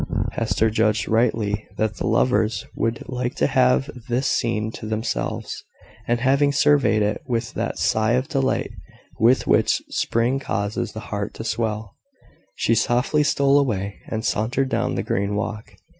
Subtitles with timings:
[0.31, 5.63] Hester judged rightly that the lovers would like to have this scene to themselves;
[6.07, 8.71] and having surveyed it with that sigh of delight
[9.19, 11.97] with which Spring causes the heart to swell,
[12.55, 15.75] she softly stole away, and sauntered down the green walk.